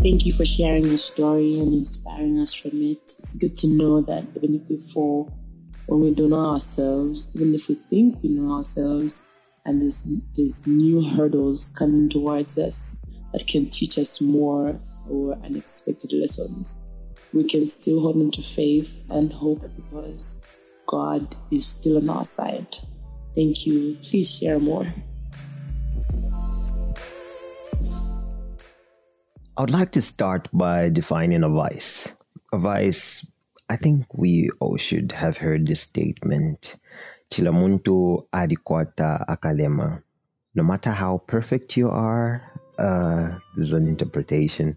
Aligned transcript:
Thank 0.00 0.24
you 0.24 0.32
for 0.32 0.44
sharing 0.44 0.84
your 0.86 0.96
story 0.96 1.58
and 1.60 1.74
inspiring 1.74 2.40
us 2.40 2.54
from 2.54 2.70
it. 2.80 2.98
It's 3.18 3.34
good 3.34 3.58
to 3.58 3.66
know 3.66 4.00
that 4.00 4.24
even 4.36 4.54
if 4.54 4.68
we 4.68 4.78
fall, 4.78 5.30
when 5.86 6.00
we 6.00 6.14
don't 6.14 6.30
know 6.30 6.52
ourselves, 6.52 7.34
even 7.36 7.54
if 7.54 7.68
we 7.68 7.74
think 7.74 8.22
we 8.22 8.30
know 8.30 8.54
ourselves, 8.54 9.26
and 9.64 9.82
there's, 9.82 10.04
there's 10.34 10.66
new 10.66 11.02
hurdles 11.02 11.74
coming 11.76 12.08
towards 12.08 12.58
us 12.58 13.04
that 13.32 13.46
can 13.46 13.68
teach 13.68 13.98
us 13.98 14.20
more 14.20 14.80
or 15.10 15.34
unexpected 15.44 16.12
lessons, 16.12 16.80
we 17.34 17.44
can 17.44 17.66
still 17.66 18.00
hold 18.00 18.16
on 18.16 18.30
to 18.30 18.42
faith 18.42 19.04
and 19.10 19.32
hope 19.32 19.62
because 19.76 20.40
God 20.86 21.36
is 21.50 21.66
still 21.66 21.98
on 21.98 22.08
our 22.08 22.24
side. 22.24 22.78
Thank 23.34 23.66
you. 23.66 23.98
Please 24.02 24.38
share 24.38 24.58
more. 24.58 24.86
I 29.58 29.60
would 29.60 29.72
like 29.72 29.90
to 29.92 30.02
start 30.02 30.48
by 30.52 30.88
defining 30.88 31.42
a 31.42 31.48
vice. 31.48 32.06
A 32.52 32.58
vice, 32.58 33.26
I 33.68 33.74
think 33.74 34.06
we 34.14 34.50
all 34.60 34.76
should 34.76 35.10
have 35.10 35.36
heard 35.36 35.66
this 35.66 35.80
statement. 35.80 36.76
Kila 37.28 37.50
muntu 37.50 38.24
adikwata 38.32 39.26
akalema. 39.26 40.00
No 40.54 40.62
matter 40.62 40.92
how 40.92 41.18
perfect 41.26 41.76
you 41.76 41.90
are, 41.90 42.40
uh, 42.78 43.36
this 43.56 43.66
is 43.66 43.72
an 43.72 43.88
interpretation. 43.88 44.76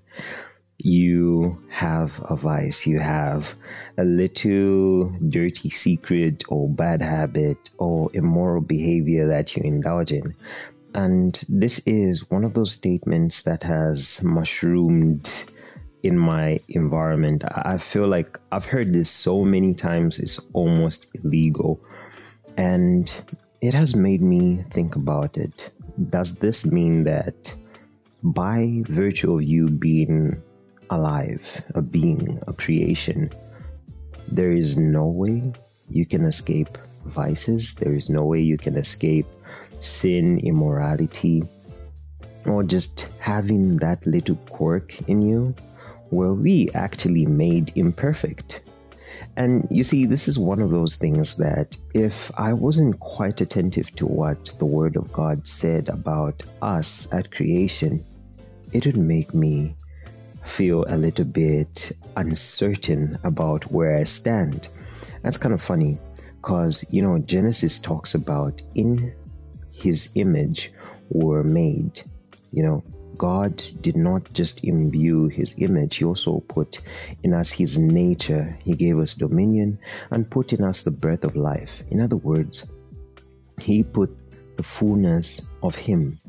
You 0.79 1.59
have 1.69 2.19
a 2.27 2.35
vice, 2.35 2.87
you 2.87 2.97
have 2.97 3.53
a 3.99 4.03
little 4.03 5.13
dirty 5.29 5.69
secret 5.69 6.43
or 6.49 6.67
bad 6.67 7.01
habit 7.01 7.69
or 7.77 8.09
immoral 8.15 8.61
behavior 8.61 9.27
that 9.27 9.55
you 9.55 9.61
indulge 9.61 10.11
in. 10.11 10.33
And 10.93 11.41
this 11.47 11.79
is 11.85 12.29
one 12.29 12.43
of 12.43 12.53
those 12.53 12.71
statements 12.71 13.43
that 13.43 13.63
has 13.63 14.21
mushroomed 14.23 15.31
in 16.03 16.17
my 16.17 16.59
environment. 16.69 17.43
I 17.47 17.77
feel 17.77 18.07
like 18.07 18.39
I've 18.51 18.65
heard 18.65 18.91
this 18.93 19.09
so 19.09 19.43
many 19.43 19.73
times, 19.73 20.19
it's 20.19 20.39
almost 20.53 21.07
illegal. 21.13 21.79
And 22.57 23.13
it 23.61 23.73
has 23.73 23.95
made 23.95 24.21
me 24.21 24.65
think 24.71 24.95
about 24.95 25.37
it. 25.37 25.71
Does 26.09 26.35
this 26.35 26.65
mean 26.65 27.03
that 27.03 27.53
by 28.23 28.81
virtue 28.85 29.35
of 29.35 29.43
you 29.43 29.67
being 29.67 30.41
alive, 30.89 31.63
a 31.75 31.81
being, 31.81 32.41
a 32.47 32.53
creation, 32.53 33.29
there 34.27 34.51
is 34.51 34.77
no 34.77 35.05
way 35.05 35.53
you 35.89 36.05
can 36.05 36.25
escape 36.25 36.77
vices? 37.05 37.75
There 37.75 37.93
is 37.93 38.09
no 38.09 38.23
way 38.25 38.41
you 38.41 38.57
can 38.57 38.77
escape 38.77 39.27
sin, 39.81 40.39
immorality, 40.39 41.43
or 42.45 42.63
just 42.63 43.07
having 43.19 43.77
that 43.77 44.05
little 44.05 44.35
quirk 44.49 44.99
in 45.07 45.21
you 45.21 45.53
were 46.09 46.33
we 46.33 46.69
actually 46.73 47.25
made 47.25 47.71
imperfect. 47.75 48.61
And 49.37 49.67
you 49.71 49.83
see, 49.83 50.05
this 50.05 50.27
is 50.27 50.37
one 50.37 50.61
of 50.61 50.71
those 50.71 50.95
things 50.95 51.35
that 51.35 51.77
if 51.93 52.31
I 52.37 52.53
wasn't 52.53 52.99
quite 52.99 53.39
attentive 53.39 53.95
to 53.95 54.05
what 54.05 54.53
the 54.59 54.65
Word 54.65 54.95
of 54.95 55.11
God 55.13 55.47
said 55.47 55.89
about 55.89 56.43
us 56.61 57.07
at 57.13 57.31
creation, 57.31 58.03
it 58.73 58.85
would 58.85 58.97
make 58.97 59.33
me 59.33 59.75
feel 60.43 60.85
a 60.89 60.97
little 60.97 61.25
bit 61.25 61.95
uncertain 62.17 63.17
about 63.23 63.71
where 63.71 63.95
I 63.97 64.03
stand. 64.03 64.67
That's 65.21 65.37
kind 65.37 65.53
of 65.53 65.61
funny 65.61 65.97
because, 66.41 66.83
you 66.89 67.01
know, 67.01 67.19
Genesis 67.19 67.79
talks 67.79 68.15
about 68.15 68.61
in 68.75 69.13
his 69.81 70.09
image 70.15 70.71
were 71.09 71.43
made. 71.43 72.01
You 72.51 72.63
know, 72.63 72.83
God 73.17 73.63
did 73.81 73.95
not 73.95 74.33
just 74.33 74.63
imbue 74.63 75.27
his 75.27 75.53
image, 75.57 75.97
he 75.97 76.05
also 76.05 76.39
put 76.47 76.79
in 77.23 77.33
us 77.33 77.51
his 77.51 77.77
nature. 77.77 78.57
He 78.63 78.73
gave 78.73 78.97
us 78.99 79.13
dominion 79.13 79.77
and 80.09 80.29
put 80.29 80.53
in 80.53 80.63
us 80.63 80.81
the 80.81 80.91
breath 80.91 81.23
of 81.23 81.35
life. 81.35 81.83
In 81.91 82.01
other 82.01 82.15
words, 82.15 82.65
he 83.59 83.83
put 83.83 84.09
the 84.57 84.63
fullness 84.63 85.39
of 85.61 85.75
him 85.75 86.19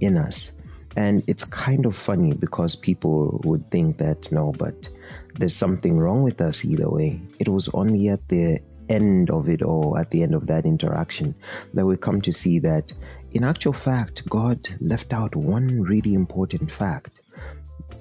in 0.00 0.16
us. 0.16 0.52
And 0.96 1.22
it's 1.26 1.44
kind 1.44 1.86
of 1.86 1.94
funny 1.94 2.32
because 2.32 2.74
people 2.74 3.40
would 3.44 3.70
think 3.70 3.98
that 3.98 4.32
no, 4.32 4.52
but 4.52 4.88
there's 5.34 5.54
something 5.54 5.98
wrong 5.98 6.22
with 6.22 6.40
us 6.40 6.64
either 6.64 6.88
way. 6.88 7.20
It 7.38 7.48
was 7.48 7.68
only 7.74 8.08
at 8.08 8.26
the 8.28 8.58
end 8.88 9.30
of 9.30 9.48
it 9.48 9.62
all, 9.62 9.98
at 9.98 10.10
the 10.10 10.22
end 10.22 10.34
of 10.34 10.46
that 10.46 10.64
interaction, 10.64 11.34
that 11.74 11.86
we 11.86 11.96
come 11.96 12.20
to 12.22 12.32
see 12.32 12.58
that 12.60 12.92
in 13.32 13.44
actual 13.44 13.74
fact, 13.74 14.28
God 14.28 14.60
left 14.80 15.12
out 15.12 15.36
one 15.36 15.82
really 15.82 16.14
important 16.14 16.70
fact 16.70 17.20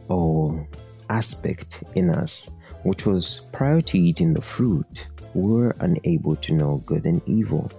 or 0.07 0.67
aspect 1.09 1.83
in 1.95 2.09
us, 2.09 2.49
which 2.83 3.05
was 3.05 3.41
prior 3.51 3.81
to 3.81 3.99
eating 3.99 4.33
the 4.33 4.41
fruit, 4.41 5.07
we 5.33 5.51
were 5.51 5.75
unable 5.79 6.35
to 6.37 6.53
know 6.53 6.81
good 6.85 7.05
and 7.05 7.21
evil. 7.25 7.71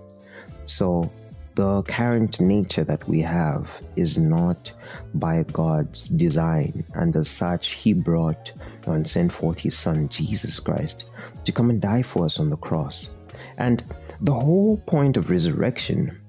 So, 0.66 1.10
the 1.54 1.82
current 1.82 2.40
nature 2.40 2.84
that 2.84 3.08
we 3.08 3.20
have 3.22 3.82
is 3.96 4.16
not 4.16 4.72
by 5.14 5.42
God's 5.52 6.08
design, 6.08 6.84
and 6.94 7.16
as 7.16 7.28
such, 7.28 7.70
He 7.70 7.94
brought 7.94 8.52
and 8.86 9.08
sent 9.08 9.32
forth 9.32 9.58
His 9.58 9.76
Son, 9.76 10.08
Jesus 10.08 10.60
Christ, 10.60 11.04
to 11.48 11.53
come 11.53 11.70
and 11.70 11.81
die 11.81 12.03
for 12.03 12.26
us 12.26 12.38
on 12.38 12.50
the 12.50 12.56
cross. 12.59 13.10
And 13.56 13.82
the 14.20 14.34
whole 14.34 14.76
point 14.86 15.16
of 15.16 15.31
resurrection 15.31 16.20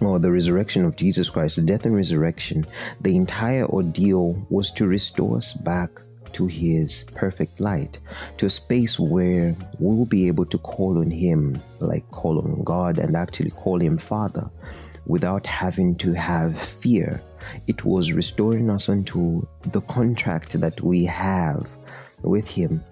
or 0.00 0.18
the 0.18 0.32
resurrection 0.32 0.84
of 0.84 0.96
Jesus 0.96 1.30
Christ, 1.30 1.54
the 1.54 1.62
death 1.62 1.86
and 1.86 1.94
resurrection, 1.94 2.66
the 3.00 3.14
entire 3.14 3.64
ordeal 3.66 4.44
was 4.50 4.72
to 4.72 4.88
restore 4.88 5.36
us 5.36 5.52
back 5.52 5.90
to 6.32 6.46
his 6.46 7.04
perfect 7.14 7.60
light, 7.60 8.00
to 8.38 8.46
a 8.46 8.50
space 8.50 8.98
where 8.98 9.54
we 9.78 9.96
will 9.96 10.06
be 10.06 10.26
able 10.26 10.46
to 10.46 10.58
call 10.58 10.98
on 10.98 11.10
him, 11.10 11.56
like 11.78 12.10
call 12.10 12.38
on 12.38 12.64
God 12.64 12.98
and 12.98 13.16
actually 13.16 13.50
call 13.50 13.80
him 13.80 13.96
Father 13.96 14.50
without 15.06 15.46
having 15.46 15.94
to 15.96 16.12
have 16.14 16.60
fear. 16.60 17.22
It 17.68 17.84
was 17.84 18.12
restoring 18.12 18.70
us 18.70 18.88
unto 18.88 19.46
the 19.70 19.82
contract 19.82 20.60
that 20.60 20.80
we 20.80 21.04
have 21.04 21.68
with 22.22 22.48
him, 22.48 22.82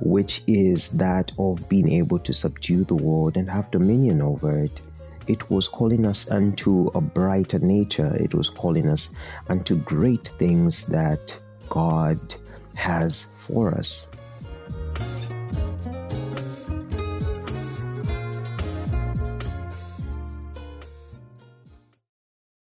which 0.00 0.42
is 0.46 0.88
that 0.90 1.32
of 1.38 1.68
being 1.68 1.90
able 1.90 2.18
to 2.18 2.32
subdue 2.32 2.84
the 2.84 2.94
world 2.94 3.36
and 3.36 3.50
have 3.50 3.70
dominion 3.70 4.22
over 4.22 4.58
it 4.58 4.80
it 5.28 5.50
was 5.50 5.68
calling 5.68 6.06
us 6.06 6.28
unto 6.30 6.90
a 6.94 7.02
brighter 7.02 7.58
nature. 7.58 8.16
It 8.16 8.34
was 8.34 8.48
calling 8.48 8.88
us 8.88 9.10
unto 9.48 9.76
great 9.76 10.28
things 10.38 10.86
that 10.86 11.38
God 11.68 12.18
has 12.74 13.26
for 13.40 13.74
us. 13.74 14.08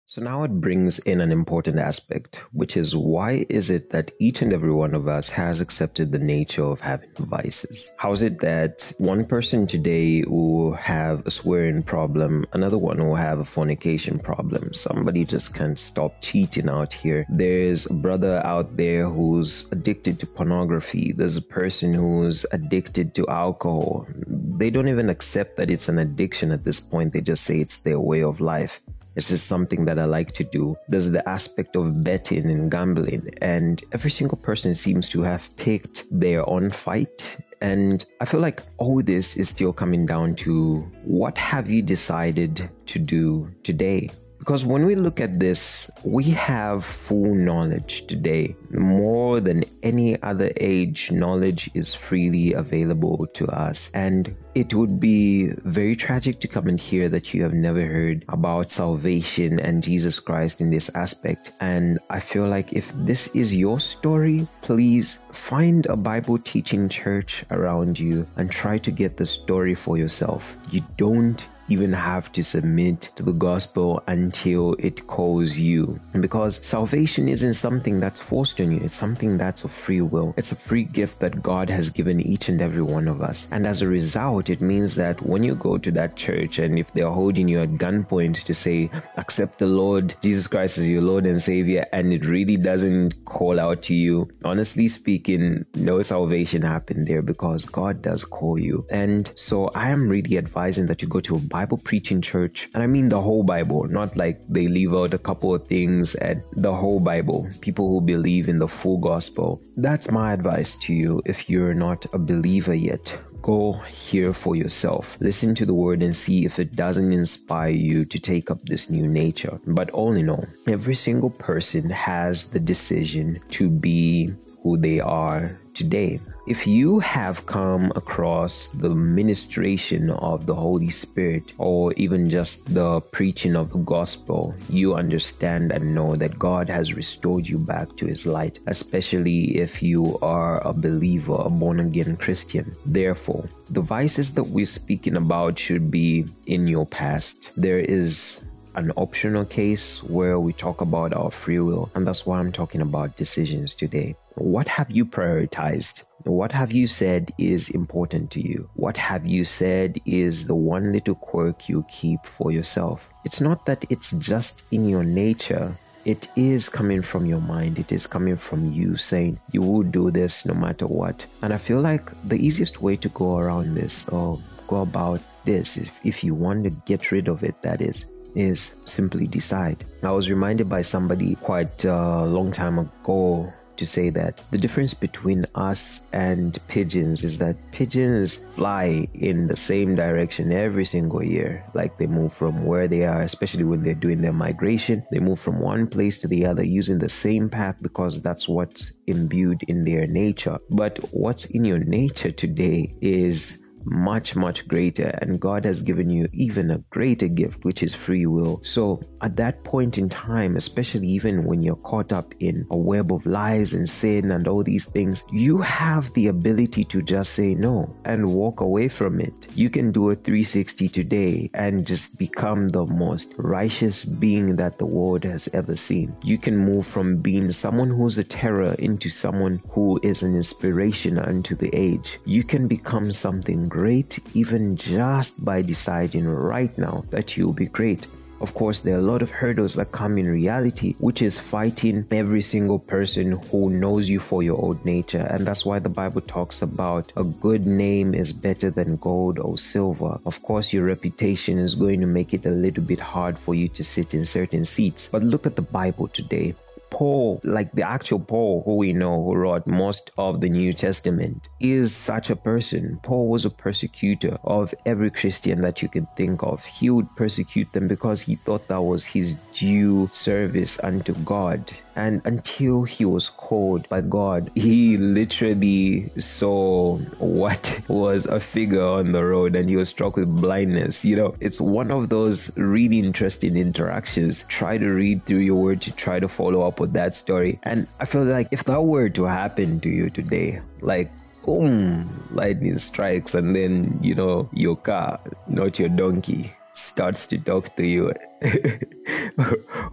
So 0.09 0.21
now 0.21 0.43
it 0.43 0.61
brings 0.61 0.99
in 0.99 1.19
an 1.19 1.33
important 1.33 1.79
aspect, 1.79 2.37
which 2.53 2.77
is 2.77 2.95
why 2.95 3.45
is 3.49 3.69
it 3.69 3.89
that 3.89 4.09
each 4.19 4.41
and 4.41 4.53
every 4.53 4.71
one 4.71 4.95
of 4.95 5.09
us 5.09 5.27
has 5.31 5.59
accepted 5.59 6.13
the 6.13 6.17
nature 6.17 6.63
of 6.63 6.79
having 6.79 7.09
vices? 7.17 7.91
How 7.97 8.13
is 8.13 8.21
it 8.21 8.39
that 8.39 8.89
one 8.99 9.25
person 9.25 9.67
today 9.67 10.23
will 10.25 10.71
have 10.75 11.27
a 11.27 11.29
swearing 11.29 11.83
problem, 11.83 12.45
another 12.53 12.77
one 12.77 13.05
will 13.05 13.17
have 13.17 13.39
a 13.39 13.43
fornication 13.43 14.17
problem? 14.17 14.73
Somebody 14.73 15.25
just 15.25 15.53
can't 15.53 15.77
stop 15.77 16.21
cheating 16.21 16.69
out 16.69 16.93
here. 16.93 17.25
There's 17.27 17.85
a 17.87 17.93
brother 17.93 18.41
out 18.45 18.77
there 18.77 19.09
who's 19.09 19.67
addicted 19.73 20.21
to 20.21 20.25
pornography. 20.25 21.11
There's 21.11 21.35
a 21.35 21.41
person 21.41 21.93
who's 21.93 22.45
addicted 22.53 23.13
to 23.15 23.27
alcohol. 23.27 24.07
They 24.25 24.69
don't 24.69 24.87
even 24.87 25.09
accept 25.09 25.57
that 25.57 25.69
it's 25.69 25.89
an 25.89 25.99
addiction 25.99 26.53
at 26.53 26.63
this 26.63 26.79
point. 26.79 27.11
They 27.11 27.19
just 27.19 27.43
say 27.43 27.59
it's 27.59 27.79
their 27.79 27.99
way 27.99 28.23
of 28.23 28.39
life. 28.39 28.79
It's 29.17 29.29
just 29.29 29.47
something 29.47 29.85
that 29.85 29.97
I 29.97 30.05
like 30.05 30.31
to 30.33 30.43
do. 30.43 30.77
There's 30.87 31.09
the 31.09 31.27
aspect 31.27 31.75
of 31.75 32.03
betting 32.03 32.51
and 32.51 32.69
gambling, 32.69 33.33
and 33.41 33.83
every 33.91 34.11
single 34.11 34.37
person 34.37 34.75
seems 34.75 35.09
to 35.09 35.23
have 35.23 35.53
picked 35.57 36.05
their 36.11 36.47
own 36.47 36.69
fight. 36.69 37.27
And 37.59 38.05
I 38.21 38.25
feel 38.25 38.39
like 38.39 38.61
all 38.77 39.01
this 39.01 39.35
is 39.35 39.49
still 39.49 39.73
coming 39.73 40.05
down 40.05 40.35
to 40.35 40.81
what 41.03 41.35
have 41.39 41.67
you 41.67 41.81
decided 41.81 42.69
to 42.85 42.99
do 42.99 43.49
today? 43.63 44.11
Because 44.47 44.65
when 44.65 44.85
we 44.85 44.95
look 44.95 45.19
at 45.19 45.41
this, 45.41 45.91
we 46.05 46.23
have 46.23 46.85
full 46.85 47.35
knowledge 47.35 48.07
today. 48.07 48.55
More 48.69 49.41
than 49.41 49.65
any 49.83 50.23
other 50.23 50.53
age, 50.55 51.11
knowledge 51.11 51.69
is 51.73 51.93
freely 51.93 52.53
available 52.53 53.27
to 53.33 53.45
us. 53.47 53.91
And 53.93 54.33
it 54.55 54.73
would 54.73 55.01
be 55.01 55.47
very 55.65 55.97
tragic 55.97 56.39
to 56.39 56.47
come 56.47 56.67
and 56.67 56.79
hear 56.79 57.09
that 57.09 57.33
you 57.33 57.43
have 57.43 57.53
never 57.53 57.81
heard 57.81 58.23
about 58.29 58.71
salvation 58.71 59.59
and 59.59 59.83
Jesus 59.83 60.17
Christ 60.17 60.61
in 60.61 60.69
this 60.69 60.89
aspect. 60.95 61.51
And 61.59 61.99
I 62.09 62.21
feel 62.21 62.47
like 62.47 62.71
if 62.71 62.93
this 62.93 63.27
is 63.35 63.53
your 63.53 63.81
story, 63.81 64.47
please 64.61 65.19
find 65.33 65.85
a 65.87 65.97
Bible 65.97 66.37
teaching 66.37 66.87
church 66.87 67.43
around 67.51 67.99
you 67.99 68.25
and 68.37 68.49
try 68.49 68.77
to 68.77 68.91
get 68.91 69.17
the 69.17 69.25
story 69.25 69.75
for 69.75 69.97
yourself. 69.97 70.55
You 70.71 70.85
don't 70.95 71.45
even 71.69 71.93
have 71.93 72.31
to 72.33 72.43
submit 72.43 73.09
to 73.15 73.23
the 73.23 73.33
gospel 73.33 74.03
until 74.07 74.75
it 74.79 75.07
calls 75.07 75.57
you. 75.57 75.99
Because 76.19 76.65
salvation 76.65 77.27
isn't 77.27 77.55
something 77.55 77.99
that's 77.99 78.21
forced 78.21 78.59
on 78.61 78.71
you, 78.71 78.81
it's 78.83 78.95
something 78.95 79.37
that's 79.37 79.63
of 79.63 79.71
free 79.71 80.01
will. 80.01 80.33
It's 80.37 80.51
a 80.51 80.55
free 80.55 80.83
gift 80.83 81.19
that 81.19 81.43
God 81.43 81.69
has 81.69 81.89
given 81.89 82.21
each 82.21 82.49
and 82.49 82.61
every 82.61 82.81
one 82.81 83.07
of 83.07 83.21
us. 83.21 83.47
And 83.51 83.67
as 83.67 83.81
a 83.81 83.87
result, 83.87 84.49
it 84.49 84.61
means 84.61 84.95
that 84.95 85.21
when 85.21 85.43
you 85.43 85.55
go 85.55 85.77
to 85.77 85.91
that 85.91 86.15
church 86.15 86.59
and 86.59 86.79
if 86.79 86.93
they're 86.93 87.09
holding 87.09 87.47
you 87.47 87.61
at 87.61 87.71
gunpoint 87.71 88.43
to 88.43 88.53
say, 88.53 88.89
accept 89.17 89.59
the 89.59 89.65
Lord 89.67 90.15
Jesus 90.21 90.47
Christ 90.47 90.77
as 90.77 90.89
your 90.89 91.01
Lord 91.01 91.25
and 91.25 91.41
Savior, 91.41 91.85
and 91.91 92.13
it 92.13 92.25
really 92.25 92.57
doesn't 92.57 93.25
call 93.25 93.59
out 93.59 93.83
to 93.83 93.95
you, 93.95 94.29
honestly 94.43 94.87
speaking, 94.87 95.65
no 95.75 96.01
salvation 96.01 96.61
happened 96.61 97.07
there 97.07 97.21
because 97.21 97.65
God 97.65 98.01
does 98.01 98.23
call 98.23 98.59
you. 98.59 98.85
And 98.91 99.31
so 99.35 99.67
I 99.69 99.89
am 99.89 100.07
really 100.07 100.37
advising 100.37 100.87
that 100.87 101.01
you 101.01 101.07
go 101.07 101.19
to 101.21 101.35
a 101.35 101.39
Bible 101.57 101.79
preaching 101.89 102.21
church. 102.21 102.69
And 102.73 102.83
I 102.83 102.87
mean 102.87 103.09
the 103.09 103.19
whole 103.27 103.41
Bible, 103.41 103.87
not 103.99 104.15
like 104.15 104.37
they 104.47 104.67
leave 104.67 104.93
out 104.93 105.15
a 105.15 105.25
couple 105.29 105.55
of 105.55 105.65
things 105.67 106.13
at 106.29 106.37
the 106.51 106.73
whole 106.81 106.99
Bible. 106.99 107.49
People 107.61 107.89
who 107.89 107.99
believe 107.99 108.47
in 108.47 108.57
the 108.57 108.67
full 108.67 108.99
gospel. 108.99 109.59
That's 109.75 110.11
my 110.11 110.33
advice 110.33 110.75
to 110.85 110.93
you 110.93 111.21
if 111.25 111.49
you're 111.49 111.73
not 111.73 112.05
a 112.13 112.19
believer 112.19 112.75
yet. 112.75 113.05
Go 113.41 113.73
hear 113.89 114.33
for 114.33 114.55
yourself. 114.55 115.17
Listen 115.19 115.55
to 115.55 115.65
the 115.65 115.73
word 115.73 116.03
and 116.03 116.15
see 116.15 116.45
if 116.45 116.59
it 116.59 116.75
doesn't 116.75 117.11
inspire 117.11 117.77
you 117.89 118.05
to 118.05 118.19
take 118.19 118.51
up 118.51 118.61
this 118.61 118.89
new 118.89 119.07
nature. 119.07 119.59
But 119.65 119.89
all 119.91 120.13
in 120.13 120.29
all, 120.29 120.45
every 120.67 120.95
single 120.95 121.31
person 121.31 121.89
has 121.89 122.51
the 122.51 122.59
decision 122.59 123.39
to 123.57 123.69
be 123.69 124.31
who 124.61 124.77
they 124.77 124.99
are 124.99 125.57
today. 125.77 126.19
If 126.47 126.65
you 126.65 126.99
have 126.99 127.45
come 127.45 127.91
across 127.95 128.67
the 128.67 128.89
ministration 128.89 130.09
of 130.09 130.45
the 130.45 130.55
Holy 130.55 130.89
Spirit 130.89 131.53
or 131.57 131.93
even 131.93 132.29
just 132.29 132.65
the 132.73 133.01
preaching 133.11 133.55
of 133.55 133.71
the 133.71 133.79
gospel, 133.79 134.55
you 134.69 134.95
understand 134.95 135.71
and 135.71 135.93
know 135.93 136.15
that 136.15 136.39
God 136.39 136.69
has 136.69 136.93
restored 136.93 137.47
you 137.47 137.57
back 137.57 137.95
to 137.97 138.07
his 138.07 138.25
light, 138.25 138.59
especially 138.67 139.57
if 139.57 139.83
you 139.83 140.17
are 140.21 140.65
a 140.65 140.73
believer, 140.73 141.35
a 141.35 141.49
born 141.49 141.79
again 141.79 142.17
Christian. 142.17 142.75
Therefore, 142.85 143.47
the 143.69 143.81
vices 143.81 144.33
that 144.33 144.45
we're 144.45 144.65
speaking 144.65 145.17
about 145.17 145.59
should 145.59 145.91
be 145.91 146.25
in 146.45 146.67
your 146.67 146.85
past. 146.85 147.51
There 147.55 147.79
is 147.79 148.41
an 148.75 148.91
optional 148.95 149.43
case 149.43 150.03
where 150.03 150.39
we 150.39 150.53
talk 150.53 150.81
about 150.81 151.13
our 151.13 151.31
free 151.31 151.59
will, 151.59 151.91
and 151.93 152.07
that's 152.07 152.25
why 152.25 152.39
I'm 152.39 152.51
talking 152.51 152.81
about 152.81 153.17
decisions 153.17 153.73
today. 153.73 154.15
What 154.37 154.67
have 154.67 154.91
you 154.91 155.03
prioritized? 155.03 156.03
What 156.23 156.51
have 156.51 156.71
you 156.71 156.85
said 156.85 157.33
is 157.39 157.69
important 157.69 158.29
to 158.31 158.39
you? 158.39 158.69
What 158.75 158.95
have 158.95 159.25
you 159.25 159.43
said 159.43 159.99
is 160.05 160.45
the 160.45 160.53
one 160.53 160.93
little 160.93 161.15
quirk 161.15 161.67
you 161.67 161.83
keep 161.89 162.23
for 162.23 162.51
yourself? 162.51 163.09
It's 163.25 163.41
not 163.41 163.65
that 163.65 163.83
it's 163.89 164.11
just 164.11 164.61
in 164.69 164.87
your 164.87 165.03
nature. 165.03 165.75
It 166.05 166.27
is 166.35 166.69
coming 166.69 167.01
from 167.01 167.25
your 167.25 167.41
mind. 167.41 167.79
It 167.79 167.91
is 167.91 168.05
coming 168.05 168.35
from 168.35 168.71
you 168.71 168.95
saying 168.95 169.39
you 169.53 169.61
will 169.63 169.81
do 169.81 170.11
this 170.11 170.45
no 170.45 170.53
matter 170.53 170.85
what. 170.85 171.25
And 171.41 171.51
I 171.51 171.57
feel 171.57 171.81
like 171.81 172.11
the 172.23 172.37
easiest 172.37 172.79
way 172.79 172.95
to 172.97 173.09
go 173.09 173.37
around 173.37 173.73
this 173.73 174.07
or 174.09 174.39
go 174.67 174.83
about 174.83 175.19
this, 175.45 175.77
if, 175.77 175.99
if 176.03 176.23
you 176.23 176.35
want 176.35 176.63
to 176.65 176.69
get 176.85 177.11
rid 177.11 177.27
of 177.27 177.43
it, 177.43 177.59
that 177.63 177.81
is, 177.81 178.05
is 178.35 178.75
simply 178.85 179.25
decide. 179.25 179.83
I 180.03 180.11
was 180.11 180.29
reminded 180.29 180.69
by 180.69 180.83
somebody 180.83 181.33
quite 181.37 181.85
a 181.85 182.23
long 182.25 182.51
time 182.51 182.77
ago 182.77 183.51
to 183.77 183.85
say 183.85 184.09
that 184.09 184.41
the 184.51 184.57
difference 184.57 184.93
between 184.93 185.45
us 185.55 186.05
and 186.13 186.59
pigeons 186.67 187.23
is 187.23 187.37
that 187.39 187.55
pigeons 187.71 188.35
fly 188.35 189.07
in 189.13 189.47
the 189.47 189.55
same 189.55 189.95
direction 189.95 190.51
every 190.51 190.85
single 190.85 191.23
year. 191.23 191.63
Like 191.73 191.97
they 191.97 192.07
move 192.07 192.33
from 192.33 192.65
where 192.65 192.87
they 192.87 193.05
are, 193.05 193.21
especially 193.21 193.63
when 193.63 193.83
they're 193.83 193.93
doing 193.93 194.21
their 194.21 194.33
migration, 194.33 195.05
they 195.11 195.19
move 195.19 195.39
from 195.39 195.59
one 195.59 195.87
place 195.87 196.19
to 196.19 196.27
the 196.27 196.45
other 196.45 196.63
using 196.63 196.99
the 196.99 197.09
same 197.09 197.49
path 197.49 197.75
because 197.81 198.21
that's 198.21 198.47
what's 198.47 198.91
imbued 199.07 199.63
in 199.63 199.85
their 199.85 200.07
nature. 200.07 200.57
But 200.69 200.97
what's 201.11 201.45
in 201.45 201.65
your 201.65 201.79
nature 201.79 202.31
today 202.31 202.95
is 203.01 203.59
much, 203.91 204.35
much 204.35 204.67
greater. 204.67 205.07
And 205.21 205.39
God 205.39 205.65
has 205.65 205.81
given 205.81 206.09
you 206.09 206.27
even 206.33 206.71
a 206.71 206.79
greater 206.89 207.27
gift, 207.27 207.63
which 207.65 207.83
is 207.83 207.93
free 207.93 208.25
will. 208.25 208.59
So 208.63 209.01
at 209.21 209.35
that 209.37 209.63
point 209.63 209.97
in 209.97 210.09
time, 210.09 210.55
especially 210.55 211.07
even 211.07 211.45
when 211.45 211.61
you're 211.63 211.75
caught 211.75 212.11
up 212.11 212.33
in 212.39 212.65
a 212.71 212.77
web 212.77 213.11
of 213.11 213.25
lies 213.25 213.73
and 213.73 213.89
sin 213.89 214.31
and 214.31 214.47
all 214.47 214.63
these 214.63 214.85
things, 214.85 215.23
you 215.31 215.59
have 215.59 216.11
the 216.13 216.27
ability 216.27 216.83
to 216.85 217.01
just 217.01 217.33
say 217.33 217.55
no 217.55 217.93
and 218.05 218.33
walk 218.33 218.61
away 218.61 218.87
from 218.87 219.19
it. 219.19 219.33
You 219.55 219.69
can 219.69 219.91
do 219.91 220.09
a 220.09 220.15
360 220.15 220.89
today 220.89 221.49
and 221.53 221.85
just 221.85 222.17
become 222.17 222.69
the 222.69 222.85
most 222.85 223.33
righteous 223.37 224.05
being 224.05 224.55
that 224.57 224.77
the 224.77 224.85
world 224.85 225.23
has 225.23 225.47
ever 225.53 225.75
seen. 225.75 226.15
You 226.23 226.37
can 226.37 226.57
move 226.57 226.85
from 226.85 227.17
being 227.17 227.51
someone 227.51 227.89
who's 227.89 228.17
a 228.17 228.23
terror 228.23 228.75
into 228.79 229.09
someone 229.09 229.61
who 229.69 229.99
is 230.03 230.23
an 230.23 230.35
inspiration 230.35 231.17
unto 231.19 231.55
the 231.55 231.69
age. 231.73 232.19
You 232.25 232.43
can 232.43 232.67
become 232.67 233.11
something 233.11 233.67
great 233.77 234.17
even 234.33 234.75
just 234.75 235.45
by 235.45 235.61
deciding 235.61 236.27
right 236.27 236.75
now 236.79 237.03
that 237.11 237.37
you'll 237.37 237.53
be 237.53 237.67
great. 237.67 238.07
Of 238.41 238.55
course, 238.55 238.79
there 238.81 238.95
are 238.95 239.05
a 239.05 239.11
lot 239.13 239.21
of 239.21 239.29
hurdles 239.29 239.75
that 239.75 239.91
come 239.91 240.17
in 240.17 240.27
reality, 240.27 240.95
which 240.99 241.21
is 241.21 241.37
fighting 241.39 242.05
every 242.09 242.41
single 242.41 242.79
person 242.79 243.33
who 243.49 243.69
knows 243.69 244.09
you 244.09 244.19
for 244.19 244.41
your 244.41 244.57
old 244.57 244.83
nature. 244.83 245.27
And 245.29 245.45
that's 245.45 245.63
why 245.63 245.77
the 245.77 245.89
Bible 245.89 246.21
talks 246.21 246.63
about 246.63 247.13
a 247.15 247.23
good 247.23 247.67
name 247.67 248.15
is 248.15 248.33
better 248.33 248.71
than 248.71 248.97
gold 248.97 249.37
or 249.37 249.57
silver. 249.57 250.19
Of 250.25 250.41
course, 250.41 250.73
your 250.73 250.85
reputation 250.85 251.59
is 251.59 251.75
going 251.75 252.01
to 252.01 252.07
make 252.07 252.33
it 252.33 252.47
a 252.47 252.57
little 252.65 252.83
bit 252.83 252.99
hard 252.99 253.37
for 253.37 253.53
you 253.53 253.67
to 253.69 253.83
sit 253.83 254.15
in 254.15 254.25
certain 254.25 254.65
seats. 254.65 255.07
But 255.11 255.23
look 255.23 255.45
at 255.45 255.55
the 255.55 255.69
Bible 255.81 256.07
today. 256.07 256.55
Paul, 256.97 257.39
like 257.43 257.71
the 257.73 257.87
actual 257.87 258.19
Paul, 258.19 258.63
who 258.65 258.77
we 258.77 258.91
know, 258.91 259.23
who 259.23 259.35
wrote 259.35 259.67
most 259.67 260.09
of 260.17 260.41
the 260.41 260.49
New 260.49 260.73
Testament, 260.73 261.47
is 261.59 261.95
such 261.95 262.31
a 262.31 262.35
person. 262.35 262.99
Paul 263.03 263.29
was 263.29 263.45
a 263.45 263.51
persecutor 263.51 264.39
of 264.43 264.73
every 264.83 265.11
Christian 265.11 265.61
that 265.61 265.83
you 265.83 265.89
could 265.89 266.07
think 266.15 266.41
of. 266.41 266.65
He 266.65 266.89
would 266.89 267.15
persecute 267.15 267.71
them 267.71 267.87
because 267.87 268.21
he 268.21 268.33
thought 268.33 268.67
that 268.69 268.81
was 268.81 269.05
his 269.05 269.35
due 269.53 270.09
service 270.11 270.79
unto 270.83 271.13
God. 271.23 271.71
And 271.97 272.21
until 272.25 272.83
he 272.83 273.05
was 273.05 273.27
called 273.27 273.89
by 273.89 274.01
God, 274.01 274.51
he 274.53 274.97
literally 274.97 276.09
saw 276.17 276.97
what 277.17 277.81
was 277.87 278.27
a 278.27 278.39
figure 278.39 278.85
on 278.85 279.11
the 279.13 279.25
road 279.25 279.55
and 279.55 279.67
he 279.67 279.75
was 279.75 279.89
struck 279.89 280.15
with 280.15 280.29
blindness. 280.29 281.03
You 281.03 281.15
know, 281.15 281.35
it's 281.39 281.59
one 281.59 281.89
of 281.89 282.09
those 282.09 282.55
really 282.55 282.99
interesting 282.99 283.57
interactions. 283.57 284.45
Try 284.47 284.77
to 284.77 284.87
read 284.87 285.25
through 285.25 285.39
your 285.39 285.55
word 285.55 285.81
to 285.81 285.91
try 285.91 286.19
to 286.19 286.27
follow 286.27 286.67
up 286.67 286.79
with 286.79 286.93
that 286.93 287.15
story. 287.15 287.59
And 287.63 287.87
I 287.99 288.05
feel 288.05 288.23
like 288.23 288.49
if 288.51 288.65
that 288.65 288.83
were 288.83 289.09
to 289.09 289.23
happen 289.23 289.79
to 289.79 289.89
you 289.89 290.11
today, 290.11 290.61
like 290.81 291.11
boom, 291.47 292.27
lightning 292.31 292.77
strikes, 292.77 293.33
and 293.33 293.55
then 293.55 293.97
you 294.03 294.13
know 294.13 294.49
your 294.53 294.75
car, 294.75 295.19
not 295.47 295.79
your 295.79 295.89
donkey, 295.89 296.51
starts 296.77 297.25
to 297.27 297.37
talk 297.37 297.75
to 297.75 297.85
you. 297.85 298.13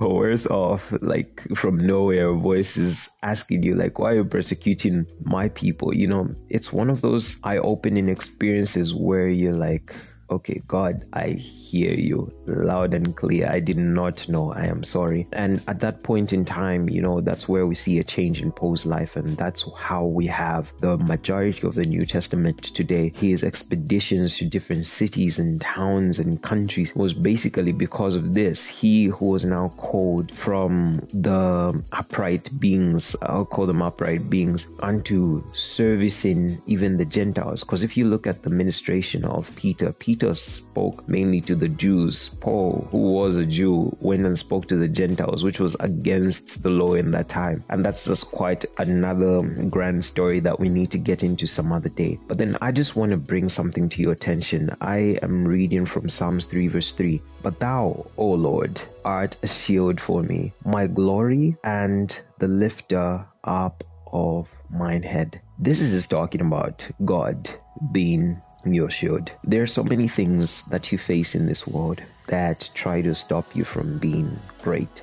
or 0.01 0.09
worse 0.15 0.47
off, 0.47 0.93
like 1.01 1.43
from 1.55 1.79
nowhere, 1.79 2.33
voices 2.35 3.09
asking 3.23 3.63
you, 3.63 3.75
like, 3.75 3.99
why 3.99 4.13
are 4.13 4.17
you 4.17 4.25
persecuting 4.25 5.07
my 5.25 5.49
people? 5.51 5.95
You 5.95 6.09
know, 6.09 6.31
it's 6.49 6.73
one 6.73 6.91
of 6.91 7.01
those 7.01 7.37
eye 7.43 7.59
opening 7.59 8.09
experiences 8.09 8.95
where 8.95 9.29
you're 9.29 9.53
like, 9.55 9.95
okay, 10.35 10.61
God, 10.67 11.05
I 11.13 11.31
hear 11.31 11.93
you 11.93 12.33
loud 12.47 12.95
and 12.95 13.17
clear. 13.17 13.49
I 13.51 13.61
did 13.61 13.79
not 13.79 14.29
know. 14.29 14.53
I 14.53 14.67
am 14.67 14.85
sorry. 14.85 15.27
And 15.33 15.63
at 15.69 15.81
that 15.81 16.03
point 16.03 16.33
in 16.33 16.45
time, 16.45 16.89
you 16.89 17.01
know, 17.01 17.21
that's 17.21 17.49
where 17.49 17.67
we 17.67 17.75
see 17.75 17.99
a 17.99 18.05
change 18.05 18.43
in 18.43 18.53
Paul's 18.53 18.85
life. 18.85 19.17
And 19.17 19.37
that's 19.37 19.65
how 19.77 20.05
we 20.05 20.27
have 20.27 20.73
the 20.81 20.97
majority 20.99 21.67
of 21.67 21.75
the 21.75 21.87
New 21.87 22.05
Testament 22.05 22.63
today. 22.63 23.13
His 23.15 23.43
expeditions 23.43 24.37
to 24.39 24.45
different 24.47 24.87
cities 24.87 25.39
and 25.39 25.61
towns 25.61 26.19
and 26.19 26.43
countries 26.43 26.95
was 26.95 27.13
basically 27.13 27.73
because 27.73 28.15
of 28.15 28.35
this. 28.35 28.67
He 28.67 29.07
who 29.07 29.27
was 29.27 29.45
now 29.45 29.69
called 29.77 30.33
from 30.33 31.07
the 31.13 31.83
upright 31.93 32.51
beings, 32.59 33.17
I'll 33.23 33.45
call 33.45 33.67
them 33.67 33.83
upright 33.83 34.29
beings, 34.29 34.67
unto 34.81 35.43
servicing 35.53 36.61
even 36.67 36.97
the 36.97 37.05
Gentiles. 37.05 37.63
Because 37.63 37.83
if 37.83 37.97
you 37.97 38.07
look 38.07 38.27
at 38.27 38.43
the 38.43 38.51
ministration 38.51 39.25
of 39.25 39.55
Peter, 39.57 39.93
Peter 39.93 40.24
Peter 40.25 40.35
spoke 40.35 41.07
mainly 41.07 41.39
to 41.43 41.55
the 41.55 41.69
Jews. 41.69 42.31
Paul, 42.41 42.89
who 42.91 43.13
was 43.13 43.37
a 43.37 43.45
Jew, 43.45 43.95
went 44.01 44.25
and 44.25 44.39
spoke 44.39 44.67
to 44.69 44.77
the 44.79 44.89
Gentiles, 44.89 45.45
which 45.45 45.61
was 45.61 45.77
against 45.81 46.63
the 46.63 46.71
law 46.71 46.95
in 46.95 47.11
that 47.11 47.29
time. 47.29 47.63
And 47.69 47.85
that's 47.85 48.07
just 48.07 48.31
quite 48.31 48.65
another 48.79 49.43
grand 49.69 50.03
story 50.03 50.41
that 50.41 50.59
we 50.59 50.71
need 50.71 50.91
to 50.93 50.99
get 50.99 51.23
into 51.23 51.47
some 51.47 51.73
other 51.73 51.91
day. 51.91 52.19
But 52.27 52.39
then 52.39 52.57
I 52.63 52.73
just 52.73 52.97
want 52.97 53.11
to 53.11 53.19
bring 53.19 53.51
something 53.51 53.87
to 53.91 54.01
your 54.01 54.13
attention. 54.13 54.75
I 54.81 55.19
am 55.21 55.47
reading 55.47 55.85
from 55.85 56.09
Psalms 56.09 56.47
3, 56.47 56.69
verse 56.69 56.91
3. 56.93 57.21
But 57.43 57.61
thou, 57.61 58.07
O 58.17 58.31
Lord, 58.31 58.81
art 59.05 59.37
a 59.43 59.47
shield 59.47 60.01
for 60.01 60.23
me, 60.23 60.55
my 60.65 60.87
glory 60.87 61.55
and 61.65 62.19
the 62.39 62.49
lifter 62.49 63.27
up 63.45 63.85
of 64.11 64.49
mine 64.71 65.03
head. 65.03 65.43
This 65.59 65.81
is 65.81 65.93
just 65.93 66.09
talking 66.09 66.41
about 66.41 66.89
God 67.05 67.51
being 67.93 68.41
your 68.73 68.89
shield. 68.89 69.31
There 69.43 69.63
are 69.63 69.67
so 69.67 69.85
many 69.85 70.09
things 70.09 70.63
that 70.71 70.91
you 70.93 70.97
face 70.97 71.35
in 71.35 71.47
this 71.47 71.67
world 71.67 72.01
that 72.29 72.71
try 72.75 73.03
to 73.03 73.15
stop 73.15 73.55
you 73.55 73.65
from 73.65 73.99
being 73.99 74.39
great. 74.63 75.03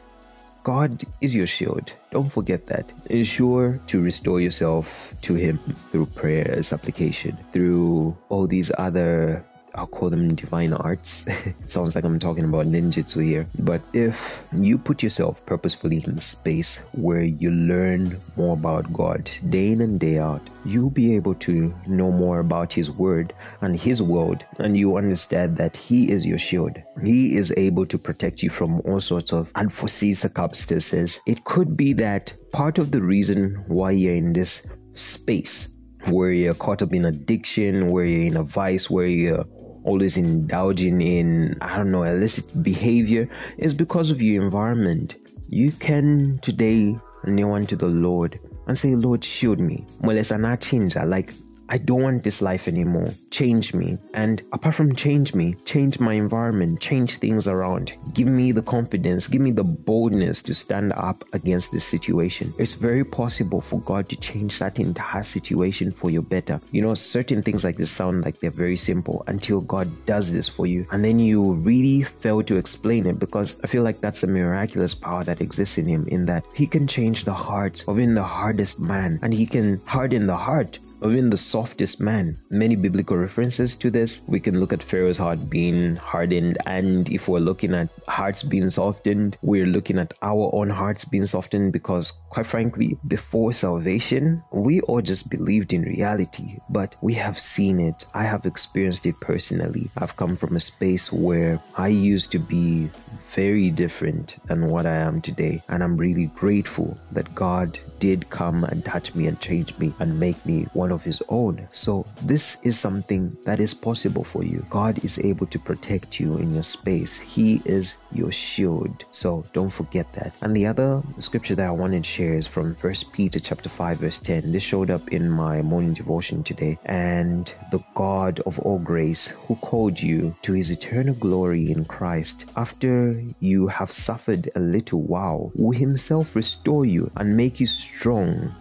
God 0.64 1.04
is 1.22 1.36
your 1.36 1.48
shield. 1.48 1.92
Don't 2.12 2.32
forget 2.32 2.68
that. 2.68 2.92
Ensure 3.08 3.80
to 3.88 4.02
restore 4.02 4.40
yourself 4.40 5.14
to 5.22 5.34
Him 5.34 5.60
through 5.92 6.06
prayer, 6.08 6.62
supplication, 6.64 7.38
through 7.52 8.16
all 8.30 8.48
these 8.48 8.72
other 8.78 9.44
I'll 9.76 9.88
call 9.88 10.10
them 10.10 10.36
divine 10.36 10.74
arts. 10.74 11.26
it 11.28 11.72
sounds 11.72 11.96
like 11.96 12.04
I'm 12.04 12.20
talking 12.20 12.44
about 12.44 12.66
ninjutsu 12.66 13.24
here. 13.24 13.48
But 13.60 13.82
if 13.94 14.46
you 14.54 14.78
put 14.78 15.02
yourself 15.02 15.46
purposefully 15.46 16.04
in 16.06 16.20
space 16.20 16.78
where 16.94 17.24
you 17.24 17.52
learn 17.52 18.20
more 18.36 18.54
about 18.54 18.92
God 18.92 19.30
day 19.50 19.72
in 19.72 19.82
and 19.82 20.00
day 20.00 20.20
out, 20.20 20.42
you'll 20.66 20.90
be 20.90 21.16
able 21.16 21.36
to 21.36 21.74
know 21.88 22.12
more 22.12 22.40
about 22.40 22.74
His 22.74 22.92
Word 22.92 23.34
and 23.62 23.76
His 23.76 24.02
world, 24.02 24.44
and 24.60 24.78
you 24.78 24.98
understand 24.98 25.58
that 25.58 25.76
He 25.76 26.12
is 26.12 26.26
your 26.26 26.38
shield. 26.38 26.78
He 27.04 27.36
is 27.36 27.54
able 27.58 27.86
to 27.86 27.98
protect 27.98 28.44
you 28.44 28.50
from 28.50 28.82
all 28.82 29.00
sorts 29.00 29.32
of 29.32 29.52
unforeseen 29.56 30.16
circumstances. 30.16 31.20
It 31.26 31.44
could 31.46 31.78
be 31.78 31.94
that 31.94 32.34
part 32.52 32.78
of 32.78 32.92
the 32.92 33.02
reason 33.02 33.64
why 33.68 33.92
you're 33.92 34.16
in 34.16 34.34
this 34.34 34.66
space 34.94 35.68
where 36.08 36.32
you're 36.32 36.56
caught 36.56 36.82
up 36.82 36.94
in 36.94 37.06
addiction, 37.06 37.88
where 37.88 38.04
you're 38.04 38.28
in 38.28 38.38
a 38.38 38.44
vice, 38.44 38.90
where 38.90 39.06
you're 39.06 39.46
always 39.84 40.18
indulging 40.18 41.02
in, 41.02 41.58
I 41.62 41.78
don't 41.78 41.92
know, 41.92 42.04
illicit 42.04 42.64
behavior 42.64 43.28
is 43.58 43.74
because 43.74 44.12
of 44.12 44.22
your 44.22 44.44
environment. 44.44 45.16
You 45.50 45.72
can 45.72 46.40
today 46.42 46.98
kneel 47.26 47.54
unto 47.54 47.76
the 47.76 47.88
Lord 47.88 48.40
and 48.68 48.78
say, 48.78 48.96
Lord, 48.96 49.24
shield 49.24 49.60
me. 49.60 49.86
Like, 50.02 51.34
I 51.72 51.78
don't 51.78 52.04
want 52.04 52.24
this 52.24 52.42
life 52.42 52.68
anymore. 52.68 53.14
Change 53.30 53.74
me. 53.74 53.98
And 54.14 54.42
apart 54.52 54.76
from 54.76 54.94
change 54.94 55.34
me, 55.34 55.56
change 55.64 56.02
my 56.02 56.16
environment, 56.16 56.82
change 56.82 57.16
things 57.16 57.48
around. 57.48 57.94
Give 58.14 58.28
me 58.28 58.52
the 58.52 58.62
confidence, 58.62 59.26
give 59.26 59.40
me 59.40 59.52
the 59.52 59.64
boldness 59.64 60.42
to 60.44 60.54
stand 60.54 60.92
up 60.98 61.24
against 61.32 61.72
this 61.72 61.86
situation. 61.86 62.54
It's 62.58 62.74
very 62.74 63.06
possible 63.06 63.62
for 63.62 63.80
God 63.80 64.10
to 64.10 64.18
change 64.18 64.60
that 64.60 64.80
entire 64.80 65.24
situation 65.24 65.92
for 65.92 66.10
your 66.10 66.24
better. 66.24 66.60
You 66.72 66.82
know, 66.82 66.94
certain 66.94 67.42
things 67.42 67.64
like 67.64 67.78
this 67.78 67.90
sound 67.90 68.26
like 68.26 68.42
they're 68.42 68.52
very 68.52 68.76
simple 68.76 69.24
until 69.28 69.62
God 69.62 69.88
does 70.06 70.34
this 70.34 70.50
for 70.50 70.66
you. 70.66 70.86
And 70.92 71.06
then 71.06 71.20
you 71.20 71.54
really 71.54 72.04
fail 72.04 72.44
to 72.44 72.58
explain 72.58 73.06
it 73.06 73.18
because 73.18 73.62
I 73.64 73.68
feel 73.68 73.84
like 73.84 74.02
that's 74.02 74.24
a 74.24 74.28
miraculous 74.28 74.94
power 74.94 75.24
that 75.24 75.40
exists 75.40 75.78
in 75.78 75.88
Him, 75.88 76.06
in 76.10 76.26
that 76.26 76.44
He 76.54 76.68
can 76.68 76.86
change 76.86 77.24
the 77.24 77.34
hearts 77.34 77.84
of 77.88 77.98
even 77.98 78.16
the 78.16 78.24
hardest 78.24 78.82
man 78.82 79.20
and 79.22 79.34
He 79.34 79.46
can 79.46 79.80
harden 79.86 80.28
the 80.28 80.36
heart 80.36 80.78
even 81.04 81.30
the 81.30 81.38
softest 81.38 82.00
man. 82.00 82.36
Many 82.50 82.76
biblical 82.76 83.18
references 83.18 83.76
to 83.78 83.90
this. 83.90 84.22
We 84.28 84.40
can 84.40 84.60
look 84.60 84.74
at 84.74 84.84
Pharaoh's 84.84 85.18
heart 85.18 85.50
being 85.50 85.96
hardened, 85.96 86.58
and 86.66 87.10
if 87.10 87.28
we're 87.28 87.40
looking 87.40 87.74
at 87.74 87.90
hearts 88.08 88.44
being 88.44 88.70
softened, 88.70 89.38
we're 89.42 89.66
looking 89.66 89.98
at 89.98 90.14
our 90.22 90.50
own 90.54 90.70
hearts 90.70 91.06
being 91.06 91.26
softened 91.26 91.74
because, 91.74 92.12
quite 92.30 92.46
frankly, 92.46 92.98
before 93.08 93.54
salvation, 93.54 94.44
we 94.52 94.82
all 94.82 95.02
just 95.02 95.30
believed 95.30 95.74
in 95.74 95.82
reality, 95.84 96.60
but 96.70 96.96
we 97.02 97.14
have 97.14 97.38
seen 97.40 97.80
it. 97.80 98.06
I 98.14 98.24
have 98.24 98.46
experienced 98.46 99.06
it 99.06 99.20
personally. 99.20 99.90
I've 99.98 100.18
come 100.18 100.36
from 100.36 100.56
a 100.56 100.60
space 100.60 101.12
where 101.12 101.60
I 101.78 101.88
used 101.88 102.32
to 102.32 102.40
be 102.40 102.90
very 103.34 103.70
different 103.70 104.38
than 104.48 104.68
what 104.68 104.86
I 104.86 104.96
am 104.96 105.22
today, 105.22 105.64
and 105.70 105.84
I'm 105.84 105.98
really 105.98 106.28
grateful 106.28 106.98
that 107.12 107.34
God 107.34 107.80
did 108.02 108.30
come 108.32 108.64
and 108.66 108.84
touch 108.84 109.14
me 109.16 109.28
and 109.28 109.40
change 109.40 109.78
me 109.78 109.94
and 110.00 110.20
make 110.20 110.44
me 110.46 110.64
one 110.74 110.92
of 110.92 111.04
His 111.04 111.22
own. 111.30 111.68
So, 111.72 112.06
this 112.24 112.58
is 112.64 112.78
something 112.78 113.38
that 113.46 113.60
is 113.60 113.74
possible 113.74 114.24
for 114.24 114.44
you. 114.44 114.66
God 114.70 115.06
is 115.06 115.20
able 115.20 115.46
to 115.48 115.60
protect 115.60 116.20
you 116.20 116.38
in 116.38 116.54
your 116.54 116.64
space, 116.64 117.20
He 117.20 117.62
is 117.64 117.96
your 118.12 118.32
shield. 118.32 119.06
So, 119.12 119.46
don't 119.54 119.70
forget 119.70 120.12
that. 120.14 120.34
And 120.42 120.56
the 120.56 120.66
other 120.66 121.02
scripture 121.20 121.56
that 121.56 121.68
I 121.68 121.72
wanted 121.72 122.04
to 122.04 122.10
share 122.10 122.34
is 122.34 122.48
from 122.48 122.76
First 122.76 123.14
Peter 123.14 123.40
chapter 123.40 123.70
5, 123.70 124.00
verse 124.00 124.18
10. 124.18 124.52
This 124.52 124.64
showed 124.64 124.90
up 124.90 125.08
in 125.10 125.30
my 125.30 125.62
morning 125.62 125.94
devotion 125.94 126.44
today. 126.44 126.80
And 126.86 127.54
the 127.72 127.84
God 127.94 128.40
of 128.42 128.58
all 128.60 128.80
grace, 128.80 129.28
who 129.46 129.56
called 129.58 130.02
you 130.02 130.34
to 130.42 130.54
His 130.54 130.72
eternal 130.72 131.14
glory 131.14 131.70
in 131.70 131.86
Christ, 131.86 132.46
after 132.56 133.22
you 133.40 133.68
have 133.68 133.92
suffered 133.92 134.50
a 134.56 134.60
little 134.60 135.04
while, 135.04 135.52
will 135.54 135.78
Himself 135.78 136.36
restore 136.36 136.86
you 136.86 137.12
and 137.16 137.38
make 137.38 137.60
you 137.60 137.68
strong, 137.68 137.91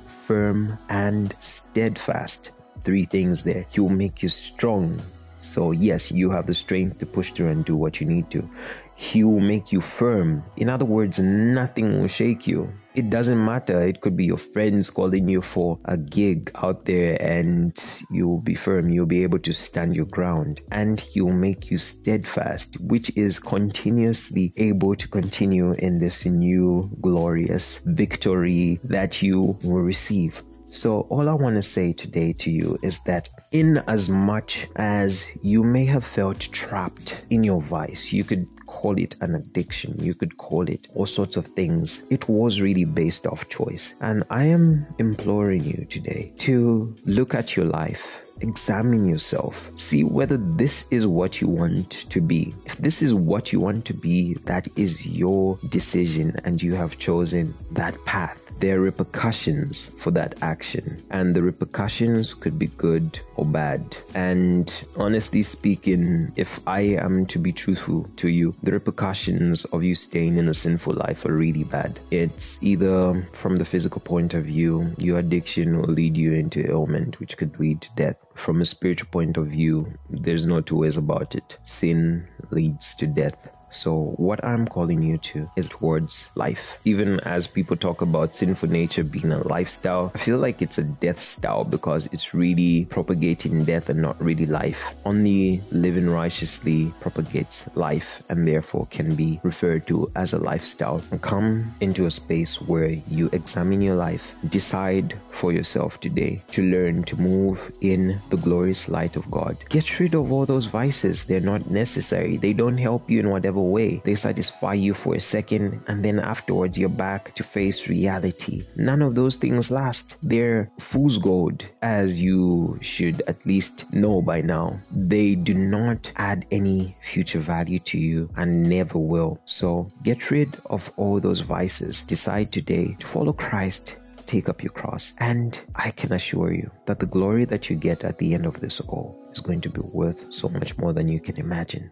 firm, 0.07 0.79
and 0.89 1.35
steadfast. 1.41 2.51
Three 2.83 3.05
things 3.05 3.43
there. 3.45 3.67
He 3.69 3.81
will 3.81 3.89
make 3.89 4.23
you 4.23 4.29
strong. 4.29 5.01
So, 5.41 5.73
yes, 5.73 6.11
you 6.11 6.31
have 6.31 6.47
the 6.47 6.55
strength 6.55 6.99
to 6.99 7.07
push 7.07 7.33
through 7.33 7.49
and 7.49 7.65
do 7.65 7.77
what 7.77 8.01
you 8.01 8.07
need 8.07 8.31
to. 8.31 8.49
He 8.95 9.25
will 9.25 9.41
make 9.41 9.73
you 9.73 9.81
firm. 9.81 10.45
In 10.57 10.69
other 10.69 10.85
words, 10.85 11.19
nothing 11.19 12.01
will 12.01 12.09
shake 12.09 12.47
you. 12.47 12.73
It 12.93 13.09
doesn't 13.09 13.45
matter. 13.45 13.81
It 13.83 14.01
could 14.01 14.17
be 14.17 14.25
your 14.25 14.37
friends 14.37 14.91
calling 14.91 15.29
you 15.29 15.41
for 15.41 15.79
a 15.85 15.97
gig 15.97 16.51
out 16.57 16.87
there 16.87 17.17
and 17.23 17.73
you'll 18.11 18.41
be 18.41 18.57
firm. 18.57 18.91
You'll 18.91 19.07
be 19.07 19.23
able 19.23 19.39
to 19.41 19.53
stand 19.53 19.95
your 19.95 20.07
ground 20.07 20.61
and 20.73 20.99
he'll 20.99 21.33
make 21.33 21.71
you 21.71 21.79
steadfast, 21.79 22.81
which 22.81 23.17
is 23.17 23.39
continuously 23.39 24.53
able 24.57 24.97
to 24.97 25.07
continue 25.07 25.73
in 25.75 26.01
this 26.01 26.27
new 26.27 26.91
glorious 27.01 27.79
victory 27.87 28.81
that 28.83 29.23
you 29.23 29.57
will 29.63 29.83
receive. 29.83 30.43
So, 30.73 31.01
all 31.11 31.29
I 31.29 31.35
want 31.35 31.57
to 31.57 31.63
say 31.63 31.93
today 31.93 32.33
to 32.35 32.51
you 32.51 32.79
is 32.83 33.01
that, 33.05 33.29
in 33.53 33.79
as 33.89 34.09
much 34.09 34.69
as 34.77 35.27
you 35.43 35.65
may 35.65 35.85
have 35.85 36.05
felt 36.05 36.39
trapped 36.39 37.23
in 37.31 37.43
your 37.43 37.61
vice, 37.61 38.13
you 38.13 38.23
could 38.23 38.47
call 38.67 38.97
it 38.97 39.17
an 39.21 39.35
addiction, 39.35 39.95
you 39.99 40.15
could 40.15 40.37
call 40.37 40.69
it 40.69 40.87
all 40.95 41.07
sorts 41.07 41.37
of 41.37 41.47
things. 41.49 42.05
It 42.11 42.29
was 42.29 42.61
really 42.61 42.85
based 42.85 43.27
off 43.27 43.49
choice. 43.49 43.95
And 44.01 44.23
I 44.31 44.45
am 44.45 44.87
imploring 44.99 45.65
you 45.65 45.85
today 45.91 46.33
to 46.39 46.95
look 47.05 47.35
at 47.35 47.57
your 47.57 47.67
life 47.67 48.23
examine 48.41 49.07
yourself. 49.07 49.71
See 49.77 50.03
whether 50.03 50.37
this 50.37 50.87
is 50.91 51.07
what 51.07 51.41
you 51.41 51.49
want 51.49 51.91
to 51.91 52.21
be. 52.23 52.55
If 52.65 52.79
this 52.79 53.03
is 53.03 53.15
what 53.15 53.53
you 53.53 53.61
want 53.61 53.85
to 53.87 53.93
be, 53.95 54.35
that 54.45 54.67
is 54.77 55.07
your 55.07 55.59
decision 55.69 56.37
and 56.45 56.63
you 56.63 56.75
have 56.75 56.99
chosen 56.99 57.55
that 57.73 58.03
path 58.05 58.40
there 58.61 58.77
are 58.77 58.81
repercussions 58.81 59.91
for 59.99 60.11
that 60.13 60.35
action, 60.43 61.03
and 61.11 61.35
the 61.35 61.43
repercussions 61.43 62.35
could 62.35 62.59
be 62.59 62.67
good 62.67 63.19
or 63.37 63.47
bad. 63.47 63.97
And 64.15 64.73
honestly 64.97 65.43
speaking, 65.43 66.33
if 66.37 66.61
I 66.67 66.81
am 66.81 67.27
to 67.27 67.39
be 67.39 67.53
truthful 67.53 68.05
to 68.17 68.29
you, 68.29 68.55
the 68.63 68.73
repercussions 68.73 69.65
of 69.67 69.83
you 69.83 69.95
staying 69.95 70.37
in 70.37 70.49
a 70.49 70.55
sinful 70.55 70.95
life 70.95 71.25
are 71.25 71.35
really 71.35 71.65
bad. 71.65 71.99
It's 72.11 72.63
either 72.63 73.27
from 73.33 73.57
the 73.57 73.65
physical 73.65 74.01
point 74.01 74.35
of 74.35 74.45
view, 74.45 74.95
your 74.99 75.19
addiction 75.19 75.81
will 75.81 75.95
lead 75.95 76.17
you 76.17 76.33
into 76.33 76.69
ailment, 76.71 77.19
which 77.19 77.37
could 77.39 77.59
lead 77.59 77.81
to 77.81 77.89
death. 77.97 78.17
From 78.35 78.61
a 78.61 78.65
spiritual 78.65 79.09
point 79.11 79.37
of 79.37 79.49
view, 79.49 79.93
there's 80.11 80.45
no 80.45 80.61
two 80.61 80.77
ways 80.77 80.97
about 80.97 81.35
it. 81.35 81.57
Sin 81.65 82.29
leads 82.51 82.95
to 82.97 83.07
death 83.07 83.51
so, 83.71 84.15
what 84.17 84.45
I'm 84.45 84.67
calling 84.67 85.03
you 85.03 85.19
to 85.19 85.49
is 85.57 85.69
towards 85.69 86.29
life. 86.35 86.79
Even 86.85 87.21
as 87.21 87.47
people 87.47 87.77
talk 87.77 88.03
about 88.03 88.35
sinful 88.35 88.69
nature 88.69 89.05
being 89.05 89.33
a 89.33 89.47
lifestyle, 89.47 90.11
I 90.15 90.19
feel 90.19 90.39
like 90.39 90.61
it's 90.61 90.79
a 90.79 90.85
death 90.85 91.21
style 91.21 91.65
because 91.65 92.07
it's 92.07 92.35
really 92.35 92.87
propagating 92.87 93.65
death 93.65 93.89
and 93.89 94.03
not 94.03 94.21
really 94.21 94.47
life. 94.47 94.95
Only 95.05 95.63
living 95.71 96.11
righteously 96.11 96.93
propagates 97.01 97.69
life 97.75 98.23
and 98.29 98.47
therefore 98.47 98.87
can 98.91 99.15
be 99.15 99.41
referred 99.43 99.87
to 99.87 100.11
as 100.17 100.33
a 100.33 100.39
lifestyle. 100.39 101.03
And 101.11 101.23
come 101.23 101.73
into 101.81 102.07
a 102.07 102.11
space 102.11 102.61
where 102.61 102.91
you 103.09 103.31
examine 103.33 103.83
your 103.83 103.97
life, 103.97 104.35
decide 104.49 105.15
for 105.29 105.53
yourself 105.53 106.01
today 106.01 106.43
to 106.51 106.63
learn 106.63 107.05
to 107.05 107.21
move 107.21 107.73
in 107.81 108.21
the 108.31 108.37
glorious 108.37 108.89
light 108.89 109.17
of 109.17 109.31
God. 109.31 109.57
Get 109.69 110.01
rid 110.01 110.15
of 110.15 110.33
all 110.33 110.47
those 110.47 110.67
vices, 110.67 111.25
they're 111.25 111.41
not 111.41 111.71
necessary, 111.71 112.37
they 112.37 112.53
don't 112.53 112.79
help 112.79 113.09
you 113.09 113.21
in 113.21 113.31
whatever 113.31 113.60
way. 113.63 114.01
They 114.05 114.15
satisfy 114.15 114.75
you 114.75 114.95
for 114.95 115.15
a 115.15 115.21
second, 115.21 115.83
and 115.89 116.05
then 116.05 116.19
afterwards 116.19 116.79
you're 116.79 116.89
back 116.89 117.35
to 117.35 117.43
face 117.43 117.89
reality. 117.89 118.65
None 118.77 119.03
of 119.03 119.15
those 119.15 119.37
things 119.37 119.71
last. 119.71 120.17
They're 120.23 120.71
fool's 120.79 121.19
gold, 121.19 121.65
as 121.83 122.21
you 122.21 122.79
should 122.81 123.23
at 123.27 123.45
least 123.47 123.93
know 123.93 124.23
by 124.23 124.41
now. 124.43 124.81
They 124.91 125.35
do 125.35 125.55
not 125.55 126.13
add 126.17 126.47
any 126.51 126.97
future 127.03 127.41
value 127.41 127.79
to 127.81 127.99
you 127.99 128.31
and 128.37 128.69
never 128.69 128.99
will. 128.99 129.41
So 129.45 129.89
get 130.03 130.31
rid 130.31 130.57
of 130.67 130.93
all 130.97 131.21
those 131.21 131.41
vices. 131.41 132.03
Decide 132.03 132.53
today 132.53 132.97
to 132.99 133.07
follow 133.07 133.33
Christ 133.33 133.97
take 134.31 134.49
up 134.49 134.63
your 134.63 134.73
cross. 134.73 135.13
And 135.19 135.61
I 135.75 135.91
can 135.91 136.13
assure 136.13 136.53
you 136.53 136.71
that 136.87 137.01
the 137.01 137.07
glory 137.07 137.45
that 137.47 137.69
you 137.69 137.77
get 137.77 138.05
at 138.05 138.19
the 138.19 138.33
end 138.35 138.47
of 138.47 138.61
this 138.61 138.81
all 138.81 139.19
is 139.33 139.41
going 139.41 139.61
to 139.63 139.69
be 139.69 139.81
worth 139.81 140.33
so 140.33 140.49
much 140.49 140.79
more 140.79 140.93
than 140.93 141.09
you 141.09 141.19
can 141.19 141.37
imagine. 141.39 141.91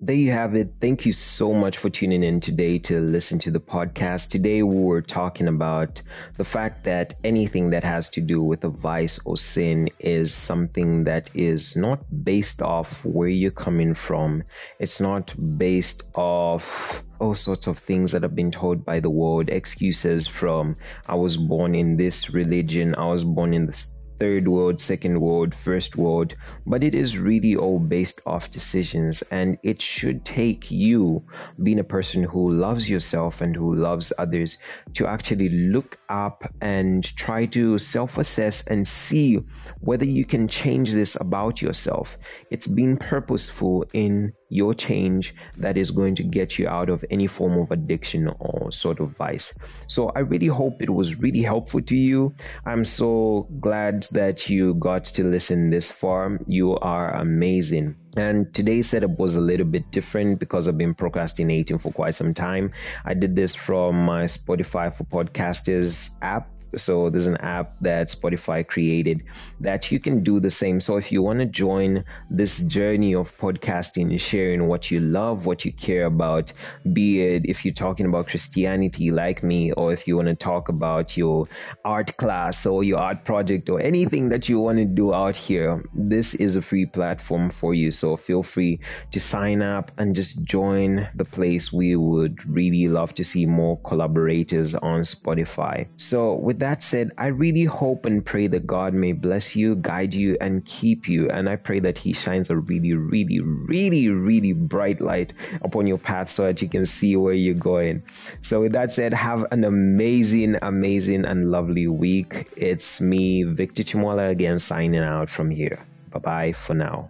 There 0.00 0.14
you 0.14 0.30
have 0.30 0.54
it. 0.54 0.74
Thank 0.80 1.04
you 1.04 1.10
so 1.10 1.52
much 1.52 1.76
for 1.76 1.90
tuning 1.90 2.22
in 2.22 2.40
today 2.40 2.78
to 2.80 3.00
listen 3.00 3.40
to 3.40 3.50
the 3.50 3.58
podcast. 3.58 4.30
Today 4.30 4.62
we 4.62 4.76
were 4.76 5.02
talking 5.02 5.48
about 5.48 6.00
the 6.36 6.44
fact 6.44 6.84
that 6.84 7.14
anything 7.24 7.70
that 7.70 7.82
has 7.82 8.08
to 8.10 8.20
do 8.20 8.40
with 8.40 8.62
a 8.62 8.68
vice 8.68 9.18
or 9.24 9.36
sin 9.36 9.88
is 9.98 10.32
something 10.32 11.02
that 11.04 11.30
is 11.34 11.74
not 11.74 11.98
based 12.22 12.62
off 12.62 13.04
where 13.04 13.28
you're 13.28 13.50
coming 13.50 13.92
from. 13.92 14.44
It's 14.78 15.00
not 15.00 15.34
based 15.58 16.04
off 16.14 17.02
all 17.18 17.34
sorts 17.34 17.66
of 17.66 17.76
things 17.76 18.12
that 18.12 18.22
have 18.22 18.36
been 18.36 18.52
told 18.52 18.84
by 18.84 19.00
the 19.00 19.10
world, 19.10 19.48
excuses 19.48 20.28
from 20.28 20.76
I 21.08 21.16
was 21.16 21.36
born 21.36 21.74
in 21.74 21.96
this 21.96 22.30
religion, 22.32 22.94
I 22.94 23.06
was 23.06 23.24
born 23.24 23.52
in 23.52 23.66
this 23.66 23.90
third 24.18 24.48
world, 24.48 24.80
second 24.80 25.20
world, 25.20 25.54
first 25.54 25.96
world, 25.96 26.34
but 26.66 26.82
it 26.82 26.94
is 26.94 27.18
really 27.18 27.56
all 27.56 27.78
based 27.78 28.20
off 28.26 28.50
decisions. 28.50 29.22
And 29.30 29.58
it 29.62 29.80
should 29.80 30.24
take 30.24 30.70
you, 30.70 31.22
being 31.62 31.78
a 31.78 31.84
person 31.84 32.22
who 32.22 32.52
loves 32.52 32.88
yourself 32.88 33.40
and 33.40 33.54
who 33.54 33.74
loves 33.74 34.12
others, 34.18 34.56
to 34.94 35.06
actually 35.06 35.48
look 35.48 35.98
up 36.08 36.52
and 36.60 37.04
try 37.16 37.46
to 37.46 37.78
self 37.78 38.18
assess 38.18 38.66
and 38.66 38.86
see 38.86 39.38
whether 39.80 40.04
you 40.04 40.24
can 40.24 40.48
change 40.48 40.92
this 40.92 41.16
about 41.20 41.62
yourself. 41.62 42.18
It's 42.50 42.66
being 42.66 42.96
purposeful 42.96 43.84
in 43.92 44.32
your 44.48 44.74
change 44.74 45.34
that 45.56 45.76
is 45.76 45.90
going 45.90 46.14
to 46.16 46.22
get 46.22 46.58
you 46.58 46.68
out 46.68 46.88
of 46.88 47.04
any 47.10 47.26
form 47.26 47.58
of 47.58 47.70
addiction 47.70 48.28
or 48.38 48.70
sort 48.72 49.00
of 49.00 49.10
vice. 49.16 49.56
So 49.86 50.10
I 50.10 50.20
really 50.20 50.46
hope 50.46 50.82
it 50.82 50.90
was 50.90 51.16
really 51.16 51.42
helpful 51.42 51.82
to 51.82 51.96
you. 51.96 52.34
I'm 52.66 52.84
so 52.84 53.48
glad 53.60 54.04
that 54.12 54.48
you 54.48 54.74
got 54.74 55.04
to 55.04 55.24
listen 55.24 55.70
this 55.70 55.90
far. 55.90 56.38
You 56.46 56.76
are 56.78 57.14
amazing. 57.14 57.96
And 58.16 58.52
today's 58.54 58.88
setup 58.88 59.18
was 59.18 59.34
a 59.34 59.40
little 59.40 59.66
bit 59.66 59.90
different 59.90 60.40
because 60.40 60.66
I've 60.66 60.78
been 60.78 60.94
procrastinating 60.94 61.78
for 61.78 61.92
quite 61.92 62.14
some 62.14 62.34
time. 62.34 62.72
I 63.04 63.14
did 63.14 63.36
this 63.36 63.54
from 63.54 63.96
my 63.96 64.24
Spotify 64.24 64.92
for 64.92 65.04
Podcasters 65.04 66.10
app 66.22 66.50
so 66.76 67.10
there's 67.10 67.26
an 67.26 67.36
app 67.38 67.72
that 67.80 68.08
Spotify 68.08 68.66
created 68.66 69.22
that 69.60 69.90
you 69.90 69.98
can 69.98 70.22
do 70.22 70.40
the 70.40 70.50
same. 70.50 70.80
So 70.80 70.96
if 70.96 71.10
you 71.12 71.22
want 71.22 71.40
to 71.40 71.46
join 71.46 72.04
this 72.30 72.60
journey 72.66 73.14
of 73.14 73.36
podcasting, 73.38 74.10
and 74.10 74.20
sharing 74.20 74.68
what 74.68 74.90
you 74.90 75.00
love, 75.00 75.46
what 75.46 75.64
you 75.64 75.72
care 75.72 76.06
about, 76.06 76.52
be 76.92 77.22
it 77.22 77.46
if 77.46 77.64
you're 77.64 77.74
talking 77.74 78.06
about 78.06 78.28
Christianity 78.28 79.10
like 79.10 79.42
me, 79.42 79.72
or 79.72 79.92
if 79.92 80.06
you 80.06 80.16
want 80.16 80.28
to 80.28 80.34
talk 80.34 80.68
about 80.68 81.16
your 81.16 81.46
art 81.84 82.16
class 82.16 82.66
or 82.66 82.84
your 82.84 82.98
art 82.98 83.24
project 83.24 83.68
or 83.68 83.80
anything 83.80 84.28
that 84.28 84.48
you 84.48 84.60
want 84.60 84.78
to 84.78 84.84
do 84.84 85.14
out 85.14 85.36
here, 85.36 85.82
this 85.94 86.34
is 86.34 86.56
a 86.56 86.62
free 86.62 86.86
platform 86.86 87.50
for 87.50 87.74
you. 87.74 87.90
So 87.90 88.16
feel 88.16 88.42
free 88.42 88.80
to 89.12 89.20
sign 89.20 89.62
up 89.62 89.90
and 89.98 90.14
just 90.14 90.42
join 90.44 91.08
the 91.14 91.24
place. 91.24 91.72
We 91.72 91.96
would 91.96 92.38
really 92.48 92.88
love 92.88 93.14
to 93.14 93.24
see 93.24 93.46
more 93.46 93.78
collaborators 93.80 94.74
on 94.74 95.00
Spotify. 95.00 95.86
So 95.96 96.34
with 96.58 96.66
that 96.66 96.82
said, 96.82 97.12
I 97.18 97.28
really 97.28 97.64
hope 97.64 98.04
and 98.04 98.24
pray 98.24 98.48
that 98.48 98.66
God 98.66 98.92
may 98.92 99.12
bless 99.12 99.54
you, 99.54 99.76
guide 99.76 100.12
you, 100.12 100.36
and 100.40 100.64
keep 100.64 101.08
you. 101.08 101.30
And 101.30 101.48
I 101.48 101.54
pray 101.54 101.78
that 101.78 101.96
He 101.96 102.12
shines 102.12 102.50
a 102.50 102.56
really, 102.56 102.94
really, 102.94 103.38
really, 103.38 104.08
really 104.08 104.52
bright 104.54 105.00
light 105.00 105.32
upon 105.62 105.86
your 105.86 105.98
path 105.98 106.28
so 106.28 106.42
that 106.42 106.60
you 106.60 106.68
can 106.68 106.84
see 106.84 107.14
where 107.14 107.34
you're 107.34 107.54
going. 107.54 108.02
So, 108.42 108.62
with 108.62 108.72
that 108.72 108.90
said, 108.90 109.14
have 109.14 109.46
an 109.52 109.62
amazing, 109.62 110.56
amazing, 110.60 111.24
and 111.26 111.48
lovely 111.48 111.86
week. 111.86 112.48
It's 112.56 113.00
me, 113.00 113.44
Victor 113.44 113.84
Chimwala, 113.84 114.30
again 114.30 114.58
signing 114.58 114.98
out 114.98 115.30
from 115.30 115.50
here. 115.50 115.78
Bye 116.10 116.18
bye 116.18 116.52
for 116.52 116.74
now. 116.74 117.08